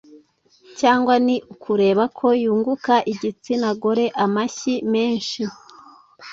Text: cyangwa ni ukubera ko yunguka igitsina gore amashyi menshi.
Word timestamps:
cyangwa 0.79 1.13
ni 1.25 1.35
ukubera 1.53 2.03
ko 2.17 2.27
yunguka 2.43 2.93
igitsina 3.11 3.69
gore 3.81 4.05
amashyi 4.25 4.73
menshi. 4.93 5.41